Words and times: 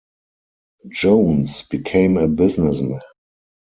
Jones 0.89 1.61
became 1.61 2.17
a 2.17 2.27
businessman. 2.27 3.01